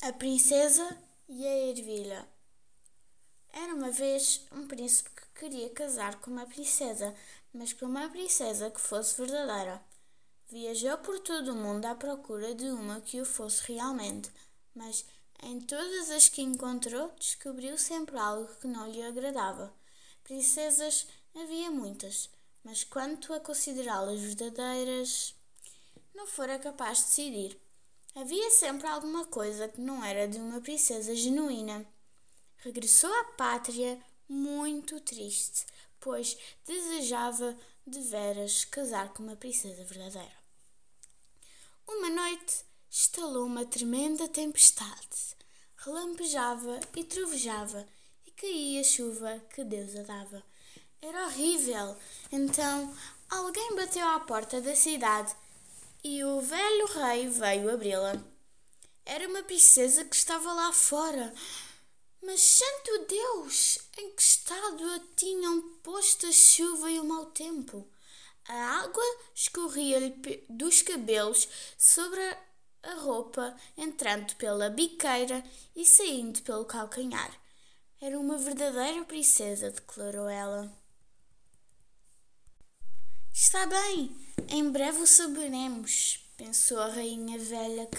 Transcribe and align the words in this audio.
A 0.00 0.12
Princesa 0.12 0.96
e 1.28 1.44
a 1.44 1.56
Ervilha. 1.70 2.28
Era 3.52 3.74
uma 3.74 3.90
vez 3.90 4.46
um 4.52 4.64
príncipe 4.68 5.10
que 5.10 5.40
queria 5.40 5.68
casar 5.70 6.20
com 6.20 6.30
uma 6.30 6.46
princesa, 6.46 7.12
mas 7.52 7.72
com 7.72 7.86
uma 7.86 8.08
princesa 8.08 8.70
que 8.70 8.80
fosse 8.80 9.16
verdadeira. 9.20 9.82
Viajou 10.48 10.98
por 10.98 11.18
todo 11.18 11.52
o 11.52 11.56
mundo 11.56 11.84
à 11.86 11.96
procura 11.96 12.54
de 12.54 12.66
uma 12.66 13.00
que 13.00 13.20
o 13.20 13.24
fosse 13.24 13.72
realmente, 13.72 14.30
mas 14.72 15.04
em 15.42 15.60
todas 15.60 16.10
as 16.10 16.28
que 16.28 16.42
encontrou 16.42 17.10
descobriu 17.18 17.76
sempre 17.76 18.16
algo 18.16 18.54
que 18.60 18.68
não 18.68 18.88
lhe 18.88 19.02
agradava. 19.02 19.74
Princesas 20.22 21.08
havia 21.34 21.72
muitas, 21.72 22.30
mas 22.62 22.84
quanto 22.84 23.34
a 23.34 23.40
considerá-las 23.40 24.20
verdadeiras, 24.20 25.34
não 26.14 26.24
fora 26.24 26.56
capaz 26.56 26.98
de 26.98 27.04
decidir. 27.06 27.67
Havia 28.14 28.50
sempre 28.50 28.86
alguma 28.86 29.24
coisa 29.26 29.68
que 29.68 29.80
não 29.80 30.04
era 30.04 30.26
de 30.26 30.38
uma 30.38 30.60
princesa 30.60 31.14
genuína. 31.14 31.86
Regressou 32.58 33.12
à 33.20 33.24
pátria 33.24 33.98
muito 34.28 35.00
triste, 35.00 35.64
pois 36.00 36.36
desejava 36.66 37.56
de 37.86 38.00
veras 38.00 38.64
casar 38.64 39.12
com 39.12 39.22
uma 39.22 39.36
princesa 39.36 39.84
verdadeira. 39.84 40.36
Uma 41.86 42.10
noite 42.10 42.64
estalou 42.90 43.46
uma 43.46 43.64
tremenda 43.64 44.28
tempestade. 44.28 45.36
Relampejava 45.76 46.80
e 46.96 47.04
trovejava 47.04 47.86
e 48.26 48.30
caía 48.32 48.82
chuva 48.82 49.40
que 49.54 49.64
Deus 49.64 49.94
a 49.96 50.02
dava. 50.02 50.42
Era 51.00 51.26
horrível. 51.26 51.96
Então 52.32 52.94
alguém 53.30 53.76
bateu 53.76 54.06
à 54.06 54.20
porta 54.20 54.60
da 54.60 54.74
cidade 54.74 55.34
e 56.02 56.24
o 56.24 56.40
velho 56.40 56.86
rei 56.86 57.28
veio 57.28 57.72
abri-la. 57.72 58.14
Era 59.04 59.28
uma 59.28 59.42
princesa 59.42 60.04
que 60.04 60.14
estava 60.14 60.52
lá 60.52 60.72
fora. 60.72 61.32
Mas, 62.22 62.40
santo 62.40 63.06
Deus, 63.08 63.78
em 63.96 64.10
que 64.10 64.22
estado 64.22 64.84
a 64.84 65.00
tinham 65.16 65.62
posto 65.82 66.26
a 66.26 66.32
chuva 66.32 66.90
e 66.90 67.00
o 67.00 67.04
mau 67.04 67.26
tempo? 67.26 67.88
A 68.46 68.82
água 68.82 69.04
escorria-lhe 69.34 70.44
dos 70.48 70.82
cabelos 70.82 71.48
sobre 71.76 72.20
a 72.82 72.94
roupa, 72.94 73.54
entrando 73.76 74.34
pela 74.36 74.70
biqueira 74.70 75.44
e 75.74 75.84
saindo 75.84 76.42
pelo 76.42 76.64
calcanhar. 76.64 77.30
Era 78.00 78.18
uma 78.18 78.36
verdadeira 78.36 79.04
princesa, 79.04 79.70
declarou 79.70 80.28
ela. 80.28 80.72
Está 83.32 83.66
bem, 83.66 84.14
em 84.50 84.70
breve 84.70 84.98
o 84.98 85.06
saberemos, 85.06 86.20
pensou 86.36 86.78
a 86.78 86.88
rainha 86.88 87.38
velha 87.38 87.86
que, 87.86 87.98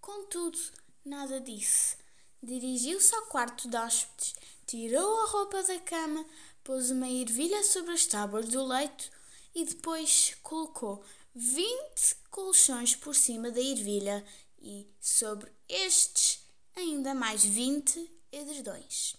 contudo, 0.00 0.58
nada 1.04 1.40
disse. 1.40 1.96
Dirigiu-se 2.42 3.14
ao 3.14 3.26
quarto 3.26 3.68
de 3.68 3.76
hóspedes, 3.76 4.34
tirou 4.66 5.20
a 5.20 5.26
roupa 5.26 5.62
da 5.62 5.78
cama, 5.80 6.24
pôs 6.62 6.90
uma 6.90 7.08
ervilha 7.08 7.62
sobre 7.62 7.92
as 7.92 8.06
tábuas 8.06 8.48
do 8.48 8.64
leito 8.64 9.10
e 9.54 9.64
depois 9.64 10.36
colocou 10.42 11.04
vinte 11.34 12.16
colchões 12.30 12.94
por 12.96 13.14
cima 13.14 13.50
da 13.50 13.60
ervilha 13.60 14.24
e, 14.60 14.86
sobre 15.00 15.50
estes, 15.68 16.40
ainda 16.74 17.14
mais 17.14 17.44
vinte 17.44 18.10
edredões. 18.32 19.14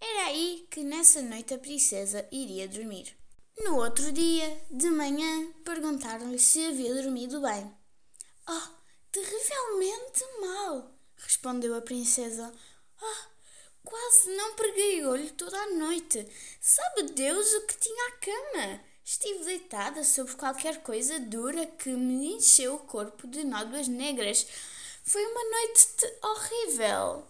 Era 0.00 0.28
aí 0.28 0.66
que 0.70 0.82
nessa 0.82 1.20
noite 1.20 1.52
a 1.52 1.58
princesa 1.58 2.26
iria 2.32 2.66
dormir. 2.66 3.19
No 3.62 3.76
outro 3.76 4.10
dia, 4.10 4.64
de 4.70 4.88
manhã, 4.88 5.52
perguntaram-lhe 5.64 6.38
se 6.38 6.64
havia 6.64 6.94
dormido 6.94 7.42
bem. 7.42 7.70
Oh, 8.48 8.68
terrivelmente 9.12 10.24
mal, 10.40 10.90
respondeu 11.16 11.74
a 11.74 11.82
princesa. 11.82 12.50
Oh, 13.02 13.24
quase 13.84 14.34
não 14.34 14.54
preguei 14.54 15.04
olho 15.04 15.30
toda 15.32 15.58
a 15.58 15.70
noite. 15.72 16.26
Sabe 16.58 17.12
Deus 17.12 17.52
o 17.52 17.66
que 17.66 17.78
tinha 17.78 18.08
à 18.08 18.12
cama? 18.12 18.80
Estive 19.04 19.44
deitada 19.44 20.04
sobre 20.04 20.36
qualquer 20.36 20.82
coisa 20.82 21.20
dura 21.20 21.66
que 21.66 21.90
me 21.90 22.32
encheu 22.32 22.76
o 22.76 22.86
corpo 22.86 23.26
de 23.26 23.44
nódoas 23.44 23.88
negras. 23.88 24.46
Foi 25.04 25.22
uma 25.22 25.44
noite 25.44 26.18
horrível. 26.22 27.26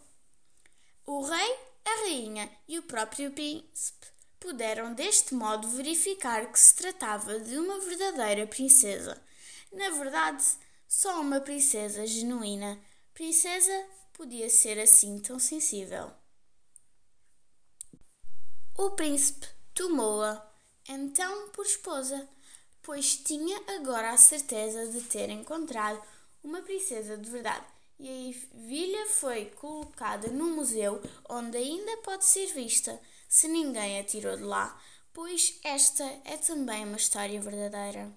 O 1.07 1.23
rei, 1.23 1.59
a 1.85 1.95
rainha 2.03 2.49
e 2.69 2.79
o 2.79 2.85
próprio 2.85 3.33
príncipe 3.33 4.20
puderam 4.41 4.95
deste 4.95 5.35
modo 5.35 5.69
verificar 5.69 6.51
que 6.51 6.59
se 6.59 6.75
tratava 6.75 7.39
de 7.39 7.59
uma 7.59 7.79
verdadeira 7.79 8.47
princesa. 8.47 9.23
Na 9.71 9.91
verdade, 9.91 10.43
só 10.89 11.21
uma 11.21 11.41
princesa 11.41 12.07
genuína. 12.07 12.81
Princesa 13.13 13.87
podia 14.15 14.49
ser 14.49 14.81
assim 14.81 15.21
tão 15.21 15.39
sensível. 15.39 16.11
O 18.77 18.91
príncipe 18.93 19.47
tomou-a 19.75 20.51
então 20.89 21.51
por 21.51 21.67
esposa, 21.67 22.27
pois 22.83 23.17
tinha 23.17 23.61
agora 23.77 24.11
a 24.11 24.17
certeza 24.17 24.89
de 24.89 25.03
ter 25.03 25.29
encontrado 25.29 26.03
uma 26.43 26.63
princesa 26.63 27.17
de 27.17 27.31
verdade. 27.31 27.67
E 27.99 28.09
a 28.09 28.29
ervilha 28.31 29.07
foi 29.09 29.45
colocada 29.57 30.29
no 30.29 30.47
museu, 30.47 31.03
onde 31.29 31.59
ainda 31.59 31.99
pode 31.99 32.25
ser 32.25 32.47
vista 32.55 32.99
se 33.31 33.47
ninguém 33.47 34.01
a 34.01 34.05
tirou 34.05 34.37
de 34.37 34.43
lá, 34.43 34.77
pois 35.13 35.61
esta 35.63 36.03
é 36.25 36.37
também 36.37 36.85
uma 36.85 36.97
história 36.97 37.41
verdadeira. 37.41 38.13